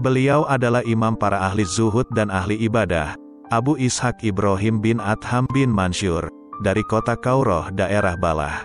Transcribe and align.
Beliau 0.00 0.48
adalah 0.48 0.80
imam 0.88 1.12
para 1.12 1.44
ahli 1.44 1.60
zuhud 1.68 2.08
dan 2.16 2.32
ahli 2.32 2.56
ibadah, 2.64 3.20
Abu 3.52 3.76
Ishak 3.76 4.24
Ibrahim 4.24 4.80
bin 4.80 4.96
Adham 4.96 5.44
bin 5.52 5.68
Mansur, 5.68 6.32
dari 6.64 6.80
kota 6.88 7.20
Kauroh 7.20 7.68
daerah 7.76 8.16
Balah. 8.16 8.64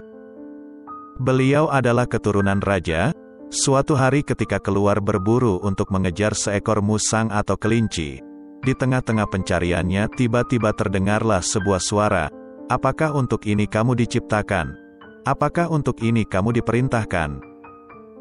Beliau 1.19 1.67
adalah 1.67 2.07
keturunan 2.07 2.63
raja, 2.63 3.11
suatu 3.51 3.99
hari 3.99 4.23
ketika 4.23 4.63
keluar 4.63 5.03
berburu 5.03 5.59
untuk 5.59 5.91
mengejar 5.91 6.31
seekor 6.31 6.79
musang 6.79 7.27
atau 7.27 7.59
kelinci. 7.59 8.23
Di 8.63 8.71
tengah-tengah 8.71 9.27
pencariannya 9.27 10.07
tiba-tiba 10.15 10.71
terdengarlah 10.71 11.43
sebuah 11.43 11.83
suara, 11.83 12.31
Apakah 12.65 13.13
untuk 13.13 13.45
ini 13.45 13.69
kamu 13.69 13.93
diciptakan? 13.93 14.73
Apakah 15.21 15.69
untuk 15.69 16.01
ini 16.01 16.25
kamu 16.25 16.57
diperintahkan? 16.57 17.54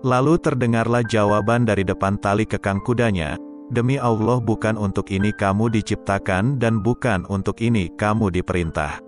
Lalu 0.04 0.36
terdengarlah 0.36 1.00
jawaban 1.00 1.64
dari 1.64 1.80
depan 1.80 2.20
tali 2.20 2.44
kekang 2.44 2.84
kudanya, 2.84 3.40
Demi 3.72 3.96
Allah 3.96 4.44
bukan 4.44 4.76
untuk 4.76 5.08
ini 5.08 5.32
kamu 5.32 5.72
diciptakan 5.72 6.60
dan 6.60 6.84
bukan 6.84 7.24
untuk 7.32 7.64
ini 7.64 7.88
kamu 7.96 8.28
diperintah. 8.28 9.00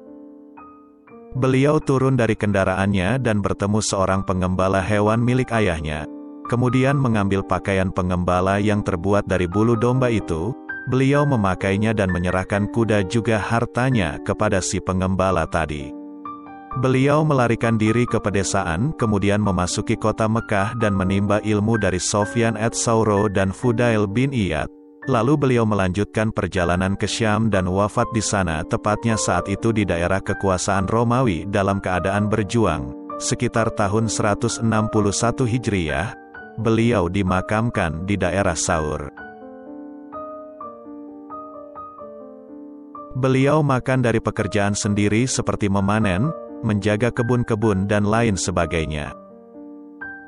Beliau 1.36 1.76
turun 1.76 2.16
dari 2.16 2.32
kendaraannya 2.32 3.20
dan 3.20 3.44
bertemu 3.44 3.84
seorang 3.84 4.24
pengembala 4.24 4.80
hewan 4.80 5.20
milik 5.20 5.52
ayahnya. 5.52 6.08
Kemudian 6.48 6.96
mengambil 6.96 7.44
pakaian 7.44 7.92
pengembala 7.92 8.56
yang 8.56 8.80
terbuat 8.80 9.28
dari 9.28 9.44
bulu 9.44 9.76
domba 9.76 10.08
itu, 10.08 10.56
beliau 10.88 11.28
memakainya 11.28 11.92
dan 11.92 12.08
menyerahkan 12.08 12.72
kuda 12.72 13.04
juga 13.04 13.36
hartanya 13.36 14.16
kepada 14.24 14.64
si 14.64 14.80
pengembala 14.80 15.44
tadi. 15.44 15.95
Beliau 16.76 17.24
melarikan 17.24 17.80
diri 17.80 18.04
ke 18.04 18.20
pedesaan, 18.20 18.92
kemudian 19.00 19.40
memasuki 19.40 19.96
kota 19.96 20.28
Mekah 20.28 20.76
dan 20.76 20.92
menimba 20.92 21.40
ilmu 21.40 21.80
dari 21.80 21.96
Sofyan 21.96 22.52
et 22.60 22.76
Sauro 22.76 23.32
dan 23.32 23.48
Fudail 23.48 24.04
bin 24.04 24.28
Iyad. 24.28 24.68
Lalu 25.08 25.40
beliau 25.40 25.64
melanjutkan 25.64 26.28
perjalanan 26.28 26.92
ke 26.92 27.08
Syam 27.08 27.48
dan 27.48 27.64
wafat 27.64 28.04
di 28.12 28.20
sana 28.20 28.60
tepatnya 28.60 29.16
saat 29.16 29.48
itu 29.48 29.72
di 29.72 29.88
daerah 29.88 30.20
kekuasaan 30.20 30.84
Romawi 30.84 31.48
dalam 31.48 31.80
keadaan 31.80 32.28
berjuang. 32.28 32.92
Sekitar 33.16 33.72
tahun 33.72 34.12
161 34.12 34.60
Hijriyah, 35.48 36.12
beliau 36.60 37.08
dimakamkan 37.08 38.04
di 38.04 38.20
daerah 38.20 38.52
Saur. 38.52 39.08
Beliau 43.16 43.64
makan 43.64 44.04
dari 44.04 44.20
pekerjaan 44.20 44.76
sendiri 44.76 45.24
seperti 45.24 45.72
memanen, 45.72 46.28
menjaga 46.64 47.12
kebun-kebun 47.12 47.90
dan 47.90 48.06
lain 48.06 48.38
sebagainya. 48.38 49.12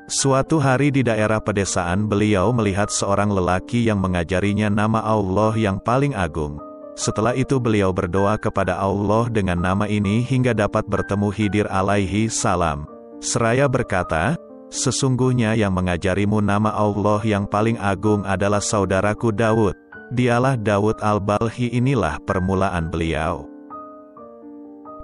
Suatu 0.09 0.57
hari 0.57 0.89
di 0.89 1.05
daerah 1.05 1.37
pedesaan 1.37 2.09
beliau 2.09 2.49
melihat 2.49 2.89
seorang 2.89 3.29
lelaki 3.29 3.85
yang 3.85 4.01
mengajarinya 4.01 4.65
nama 4.65 5.05
Allah 5.05 5.53
yang 5.53 5.77
paling 5.77 6.17
agung. 6.17 6.57
Setelah 6.97 7.37
itu 7.37 7.61
beliau 7.61 7.93
berdoa 7.93 8.35
kepada 8.35 8.75
Allah 8.75 9.29
dengan 9.29 9.61
nama 9.61 9.85
ini 9.85 10.25
hingga 10.25 10.51
dapat 10.51 10.83
bertemu 10.89 11.29
Hidir 11.31 11.67
alaihi 11.69 12.25
salam. 12.25 12.89
Seraya 13.21 13.69
berkata, 13.69 14.33
Sesungguhnya 14.69 15.57
yang 15.57 15.73
mengajarimu 15.73 16.45
nama 16.45 16.69
Allah 16.69 17.25
yang 17.25 17.49
paling 17.49 17.81
agung 17.81 18.21
adalah 18.21 18.61
saudaraku 18.61 19.33
Daud. 19.33 19.73
Dialah 20.13 20.57
Daud 20.61 21.01
al-Balhi 21.01 21.73
inilah 21.73 22.21
permulaan 22.21 22.93
beliau. 22.93 23.48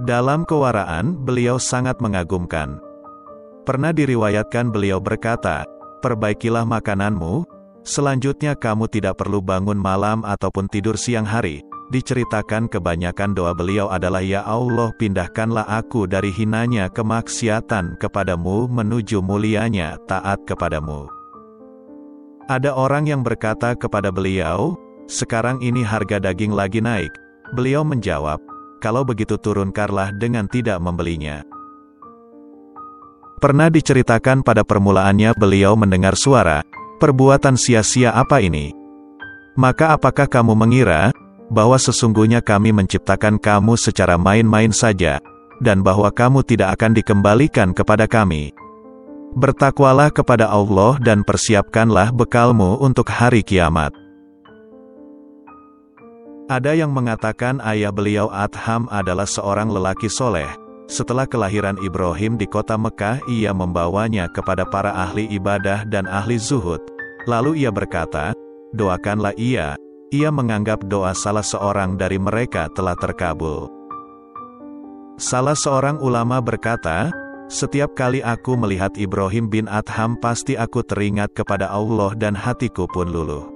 Dalam 0.04 0.44
kewaraan, 0.44 1.16
beliau 1.24 1.56
sangat 1.56 2.04
mengagumkan. 2.04 2.84
Pernah 3.64 3.96
diriwayatkan 3.96 4.68
beliau 4.68 5.00
berkata, 5.00 5.64
Perbaikilah 6.04 6.68
makananmu, 6.68 7.48
selanjutnya 7.88 8.60
kamu 8.60 8.92
tidak 8.92 9.24
perlu 9.24 9.40
bangun 9.40 9.80
malam 9.80 10.28
ataupun 10.28 10.68
tidur 10.68 11.00
siang 11.00 11.24
hari. 11.24 11.64
Diceritakan 11.96 12.68
kebanyakan 12.68 13.32
doa 13.38 13.56
beliau 13.56 13.88
adalah 13.88 14.20
Ya 14.20 14.44
Allah 14.44 14.92
pindahkanlah 15.00 15.64
aku 15.64 16.12
dari 16.12 16.34
hinanya 16.34 16.92
kemaksiatan 16.92 17.96
kepadamu 17.96 18.68
menuju 18.68 19.24
mulianya 19.24 19.96
taat 20.12 20.44
kepadamu. 20.44 21.08
Ada 22.52 22.76
orang 22.76 23.08
yang 23.08 23.24
berkata 23.24 23.74
kepada 23.80 24.12
beliau, 24.12 24.76
sekarang 25.08 25.64
ini 25.64 25.88
harga 25.88 26.20
daging 26.20 26.52
lagi 26.52 26.84
naik. 26.84 27.14
Beliau 27.54 27.86
menjawab, 27.86 28.42
kalau 28.84 29.08
begitu 29.08 29.40
turunkarlah 29.40 30.14
dengan 30.16 30.46
tidak 30.46 30.78
membelinya. 30.84 31.46
Pernah 33.42 33.68
diceritakan 33.68 34.42
pada 34.42 34.64
permulaannya 34.64 35.36
beliau 35.36 35.76
mendengar 35.76 36.16
suara, 36.16 36.64
perbuatan 36.98 37.60
sia-sia 37.60 38.16
apa 38.16 38.40
ini? 38.40 38.72
Maka 39.60 39.96
apakah 39.96 40.28
kamu 40.28 40.56
mengira, 40.56 41.12
bahwa 41.52 41.76
sesungguhnya 41.76 42.40
kami 42.42 42.72
menciptakan 42.76 43.38
kamu 43.38 43.76
secara 43.76 44.16
main-main 44.16 44.72
saja, 44.72 45.20
dan 45.64 45.84
bahwa 45.84 46.12
kamu 46.12 46.44
tidak 46.44 46.80
akan 46.80 46.96
dikembalikan 46.96 47.72
kepada 47.72 48.08
kami? 48.08 48.52
Bertakwalah 49.36 50.16
kepada 50.16 50.48
Allah 50.48 50.96
dan 51.04 51.24
persiapkanlah 51.28 52.16
bekalmu 52.16 52.80
untuk 52.80 53.12
hari 53.12 53.44
kiamat. 53.44 54.05
Ada 56.46 56.78
yang 56.78 56.94
mengatakan 56.94 57.58
ayah 57.66 57.90
beliau 57.90 58.30
Adham 58.30 58.86
adalah 58.94 59.26
seorang 59.26 59.66
lelaki 59.66 60.06
soleh. 60.06 60.46
Setelah 60.86 61.26
kelahiran 61.26 61.74
Ibrahim 61.82 62.38
di 62.38 62.46
kota 62.46 62.78
Mekah, 62.78 63.18
ia 63.26 63.50
membawanya 63.50 64.30
kepada 64.30 64.62
para 64.62 64.94
ahli 64.94 65.26
ibadah 65.34 65.90
dan 65.90 66.06
ahli 66.06 66.38
zuhud. 66.38 66.78
Lalu 67.26 67.66
ia 67.66 67.74
berkata, 67.74 68.38
doakanlah 68.78 69.34
ia, 69.42 69.74
ia 70.14 70.30
menganggap 70.30 70.86
doa 70.86 71.18
salah 71.18 71.42
seorang 71.42 71.98
dari 71.98 72.22
mereka 72.22 72.70
telah 72.78 72.94
terkabul. 72.94 73.66
Salah 75.18 75.58
seorang 75.58 75.98
ulama 75.98 76.46
berkata, 76.46 77.10
setiap 77.50 77.98
kali 77.98 78.22
aku 78.22 78.54
melihat 78.54 78.94
Ibrahim 79.02 79.50
bin 79.50 79.66
Adham 79.66 80.14
pasti 80.22 80.54
aku 80.54 80.86
teringat 80.86 81.34
kepada 81.34 81.74
Allah 81.74 82.14
dan 82.14 82.38
hatiku 82.38 82.86
pun 82.86 83.10
luluh. 83.10 83.55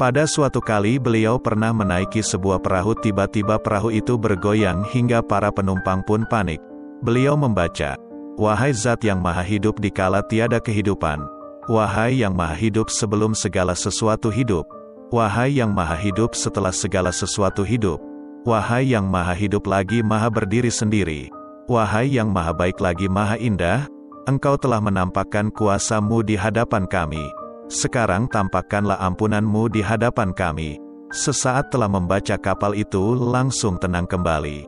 Pada 0.00 0.24
suatu 0.24 0.64
kali 0.64 0.96
beliau 0.96 1.36
pernah 1.36 1.68
menaiki 1.68 2.24
sebuah 2.24 2.64
perahu 2.64 2.96
tiba-tiba 2.96 3.60
perahu 3.60 3.92
itu 3.92 4.16
bergoyang 4.16 4.88
hingga 4.88 5.20
para 5.20 5.52
penumpang 5.52 6.00
pun 6.08 6.24
panik. 6.32 6.58
Beliau 7.04 7.36
membaca, 7.36 8.00
Wahai 8.40 8.72
zat 8.72 9.04
yang 9.04 9.20
maha 9.20 9.44
hidup 9.44 9.76
di 9.76 9.92
kala 9.92 10.24
tiada 10.24 10.56
kehidupan. 10.56 11.20
Wahai 11.68 12.24
yang 12.24 12.32
maha 12.32 12.56
hidup 12.56 12.88
sebelum 12.88 13.36
segala 13.36 13.76
sesuatu 13.76 14.32
hidup. 14.32 14.64
Wahai 15.12 15.60
yang 15.60 15.68
maha 15.76 16.00
hidup 16.00 16.32
setelah 16.32 16.72
segala 16.72 17.12
sesuatu 17.12 17.60
hidup. 17.60 18.00
Wahai 18.48 18.88
yang 18.96 19.04
maha 19.04 19.36
hidup 19.36 19.68
lagi 19.68 20.00
maha 20.00 20.32
berdiri 20.32 20.72
sendiri. 20.72 21.28
Wahai 21.68 22.08
yang 22.08 22.32
maha 22.32 22.56
baik 22.56 22.80
lagi 22.80 23.12
maha 23.12 23.36
indah, 23.36 23.84
engkau 24.24 24.56
telah 24.56 24.80
menampakkan 24.80 25.52
kuasamu 25.52 26.24
di 26.24 26.34
hadapan 26.34 26.88
kami 26.88 27.41
sekarang 27.70 28.26
tampakkanlah 28.30 28.98
ampunanmu 28.98 29.70
di 29.70 29.82
hadapan 29.84 30.34
kami. 30.34 30.80
Sesaat 31.12 31.68
telah 31.68 31.92
membaca 31.92 32.40
kapal 32.40 32.72
itu 32.72 33.12
langsung 33.12 33.76
tenang 33.76 34.08
kembali. 34.08 34.64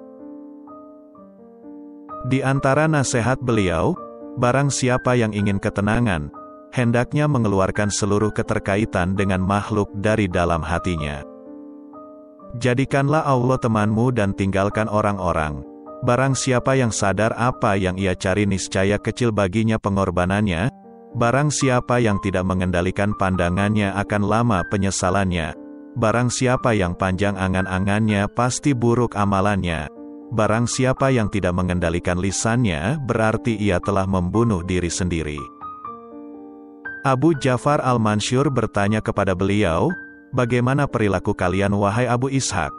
Di 2.28 2.40
antara 2.44 2.84
nasihat 2.84 3.40
beliau, 3.40 3.96
barang 4.36 4.68
siapa 4.68 5.16
yang 5.16 5.32
ingin 5.32 5.56
ketenangan, 5.56 6.28
hendaknya 6.74 7.30
mengeluarkan 7.30 7.88
seluruh 7.88 8.34
keterkaitan 8.34 9.14
dengan 9.14 9.40
makhluk 9.40 9.88
dari 9.94 10.26
dalam 10.26 10.60
hatinya. 10.60 11.22
Jadikanlah 12.58 13.22
Allah 13.22 13.58
temanmu 13.62 14.10
dan 14.14 14.34
tinggalkan 14.34 14.90
orang-orang. 14.90 15.62
Barang 16.04 16.36
siapa 16.36 16.76
yang 16.76 16.92
sadar 16.92 17.32
apa 17.38 17.78
yang 17.78 17.96
ia 17.96 18.12
cari 18.12 18.44
niscaya 18.44 18.98
kecil 19.00 19.32
baginya 19.32 19.78
pengorbanannya, 19.78 20.68
Barang 21.14 21.54
siapa 21.54 22.02
yang 22.02 22.18
tidak 22.18 22.42
mengendalikan 22.42 23.14
pandangannya 23.14 23.94
akan 23.94 24.22
lama 24.26 24.66
penyesalannya. 24.66 25.54
Barang 25.94 26.26
siapa 26.26 26.74
yang 26.74 26.98
panjang 26.98 27.38
angan-angannya 27.38 28.26
pasti 28.34 28.74
buruk 28.74 29.14
amalannya. 29.14 29.86
Barang 30.34 30.66
siapa 30.66 31.14
yang 31.14 31.30
tidak 31.30 31.54
mengendalikan 31.54 32.18
lisannya, 32.18 32.98
berarti 33.06 33.54
ia 33.54 33.78
telah 33.78 34.10
membunuh 34.10 34.66
diri 34.66 34.90
sendiri. 34.90 35.38
Abu 37.06 37.38
Jafar 37.38 37.78
al-Mansyur 37.78 38.50
bertanya 38.50 38.98
kepada 38.98 39.38
beliau, 39.38 39.94
Bagaimana 40.34 40.90
perilaku 40.90 41.30
kalian 41.30 41.78
wahai 41.78 42.10
Abu 42.10 42.26
Ishak? 42.26 42.74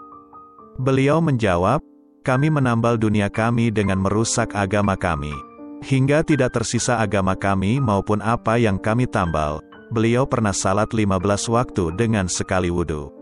Beliau 0.76 1.24
menjawab, 1.24 1.80
Kami 2.20 2.52
menambal 2.52 3.00
dunia 3.00 3.32
kami 3.32 3.72
dengan 3.72 4.04
merusak 4.04 4.52
agama 4.52 5.00
kami. 5.00 5.55
Hingga 5.86 6.26
tidak 6.26 6.58
tersisa 6.58 6.98
agama 6.98 7.38
kami 7.38 7.78
maupun 7.78 8.18
apa 8.18 8.58
yang 8.58 8.82
kami 8.82 9.06
tambal, 9.06 9.62
beliau 9.94 10.26
pernah 10.26 10.50
salat 10.50 10.90
15 10.90 11.22
waktu 11.46 11.94
dengan 11.94 12.26
sekali 12.26 12.74
wudhu. 12.74 13.14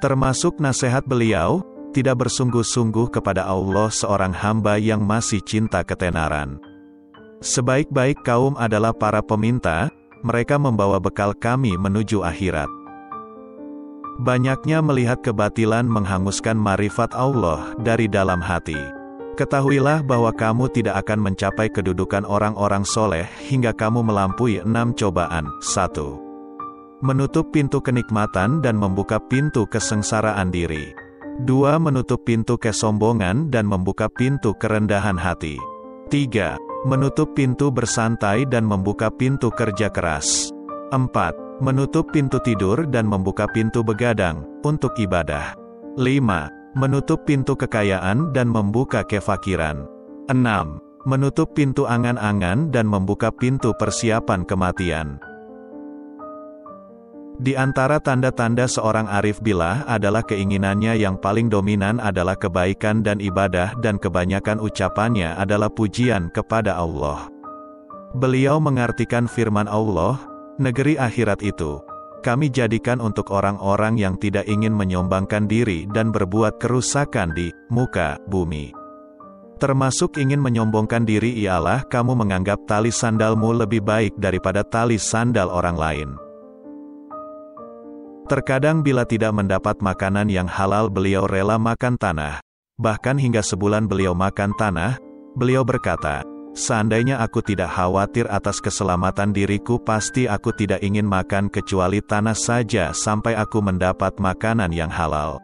Termasuk 0.00 0.56
nasihat 0.56 1.04
beliau, 1.04 1.60
tidak 1.92 2.24
bersungguh-sungguh 2.24 3.12
kepada 3.12 3.44
Allah 3.44 3.92
seorang 3.92 4.32
hamba 4.32 4.80
yang 4.80 5.04
masih 5.04 5.44
cinta 5.44 5.84
ketenaran. 5.84 6.56
Sebaik-baik 7.44 8.24
kaum 8.24 8.56
adalah 8.56 8.96
para 8.96 9.20
peminta, 9.20 9.92
mereka 10.24 10.56
membawa 10.56 10.96
bekal 10.96 11.36
kami 11.36 11.76
menuju 11.76 12.24
akhirat. 12.24 12.72
Banyaknya 14.24 14.80
melihat 14.80 15.20
kebatilan 15.20 15.84
menghanguskan 15.84 16.56
marifat 16.56 17.12
Allah 17.12 17.76
dari 17.84 18.08
dalam 18.08 18.40
hati. 18.40 18.93
Ketahuilah 19.34 20.06
bahwa 20.06 20.30
kamu 20.30 20.70
tidak 20.70 21.02
akan 21.02 21.26
mencapai 21.26 21.66
kedudukan 21.66 22.22
orang-orang 22.22 22.86
soleh 22.86 23.26
hingga 23.42 23.74
kamu 23.74 24.06
melampaui 24.06 24.62
enam 24.62 24.94
cobaan. 24.94 25.50
1. 25.58 27.02
Menutup 27.02 27.50
pintu 27.50 27.82
kenikmatan 27.82 28.62
dan 28.62 28.78
membuka 28.78 29.18
pintu 29.18 29.66
kesengsaraan 29.66 30.54
diri. 30.54 30.94
2. 31.42 31.50
Menutup 31.82 32.22
pintu 32.22 32.54
kesombongan 32.54 33.50
dan 33.50 33.66
membuka 33.66 34.06
pintu 34.06 34.54
kerendahan 34.54 35.18
hati. 35.18 35.58
3. 36.14 36.86
Menutup 36.86 37.34
pintu 37.34 37.74
bersantai 37.74 38.46
dan 38.46 38.62
membuka 38.62 39.10
pintu 39.10 39.50
kerja 39.50 39.90
keras. 39.90 40.54
4. 40.94 41.58
Menutup 41.58 42.06
pintu 42.14 42.38
tidur 42.38 42.86
dan 42.86 43.10
membuka 43.10 43.50
pintu 43.50 43.82
begadang, 43.82 44.46
untuk 44.62 44.94
ibadah. 44.94 45.58
5 45.98 46.63
menutup 46.74 47.22
pintu 47.22 47.54
kekayaan 47.54 48.34
dan 48.34 48.50
membuka 48.50 49.06
kefakiran. 49.06 49.86
6. 50.26 51.06
Menutup 51.06 51.54
pintu 51.54 51.86
angan-angan 51.86 52.74
dan 52.74 52.90
membuka 52.90 53.30
pintu 53.30 53.70
persiapan 53.78 54.42
kematian. 54.42 55.22
Di 57.34 57.58
antara 57.58 57.98
tanda-tanda 57.98 58.70
seorang 58.70 59.10
arif 59.10 59.42
bilah 59.42 59.82
adalah 59.90 60.22
keinginannya 60.22 60.94
yang 60.98 61.18
paling 61.18 61.50
dominan 61.50 61.98
adalah 61.98 62.38
kebaikan 62.38 63.02
dan 63.02 63.18
ibadah 63.18 63.74
dan 63.82 63.98
kebanyakan 63.98 64.62
ucapannya 64.62 65.34
adalah 65.34 65.66
pujian 65.66 66.30
kepada 66.30 66.78
Allah. 66.78 67.26
Beliau 68.14 68.62
mengartikan 68.62 69.26
firman 69.26 69.66
Allah, 69.66 70.14
negeri 70.62 70.94
akhirat 70.94 71.42
itu, 71.42 71.82
kami 72.24 72.48
jadikan 72.48 73.04
untuk 73.04 73.28
orang-orang 73.28 74.00
yang 74.00 74.16
tidak 74.16 74.48
ingin 74.48 74.72
menyombangkan 74.72 75.44
diri 75.44 75.84
dan 75.92 76.08
berbuat 76.08 76.56
kerusakan 76.56 77.36
di 77.36 77.52
muka 77.68 78.16
bumi. 78.32 78.72
Termasuk 79.60 80.16
ingin 80.16 80.40
menyombongkan 80.40 81.04
diri 81.04 81.36
ialah 81.44 81.84
kamu 81.86 82.16
menganggap 82.16 82.64
tali 82.64 82.88
sandalmu 82.88 83.52
lebih 83.54 83.84
baik 83.84 84.16
daripada 84.16 84.64
tali 84.64 84.96
sandal 84.96 85.52
orang 85.52 85.76
lain. 85.76 86.10
Terkadang 88.24 88.80
bila 88.80 89.04
tidak 89.04 89.36
mendapat 89.36 89.84
makanan 89.84 90.32
yang 90.32 90.48
halal 90.48 90.88
beliau 90.88 91.28
rela 91.28 91.60
makan 91.60 92.00
tanah. 92.00 92.40
Bahkan 92.80 93.20
hingga 93.20 93.44
sebulan 93.44 93.86
beliau 93.86 94.16
makan 94.16 94.56
tanah, 94.56 94.98
beliau 95.36 95.62
berkata, 95.62 96.24
Seandainya 96.54 97.18
aku 97.18 97.42
tidak 97.42 97.74
khawatir 97.74 98.30
atas 98.30 98.62
keselamatan 98.62 99.34
diriku 99.34 99.82
pasti 99.82 100.30
aku 100.30 100.54
tidak 100.54 100.86
ingin 100.86 101.02
makan 101.02 101.50
kecuali 101.50 101.98
tanah 101.98 102.38
saja 102.38 102.94
sampai 102.94 103.34
aku 103.34 103.58
mendapat 103.58 104.14
makanan 104.22 104.70
yang 104.70 104.86
halal. 104.86 105.42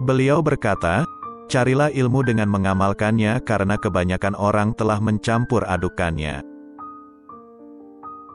Beliau 0.00 0.40
berkata, 0.40 1.04
carilah 1.52 1.92
ilmu 1.92 2.24
dengan 2.24 2.48
mengamalkannya 2.48 3.44
karena 3.44 3.76
kebanyakan 3.76 4.32
orang 4.40 4.72
telah 4.72 4.96
mencampur 5.04 5.68
adukannya. 5.68 6.40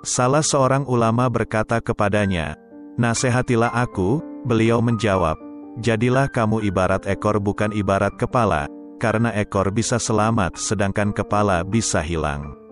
Salah 0.06 0.46
seorang 0.46 0.86
ulama 0.86 1.26
berkata 1.34 1.82
kepadanya, 1.82 2.62
Nasehatilah 3.02 3.74
aku, 3.74 4.22
beliau 4.46 4.86
menjawab, 4.86 5.42
Jadilah 5.82 6.30
kamu 6.30 6.62
ibarat 6.70 7.10
ekor 7.10 7.42
bukan 7.42 7.74
ibarat 7.74 8.14
kepala, 8.18 8.70
karena 9.00 9.32
ekor 9.34 9.72
bisa 9.72 10.02
selamat 10.02 10.58
sedangkan 10.60 11.16
kepala 11.16 11.64
bisa 11.64 12.04
hilang. 12.04 12.67